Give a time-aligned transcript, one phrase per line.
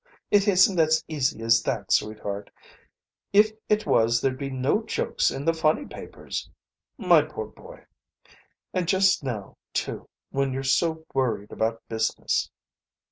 [0.31, 2.49] "It isn't as easy as that, sweetheart.
[3.33, 6.49] If it was there'd be no jokes in the funny papers.
[6.97, 7.85] My poor boy!
[8.73, 12.49] And just now, too, when you're so worried about business."